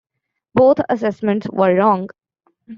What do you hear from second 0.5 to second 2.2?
Both assessments were wrong.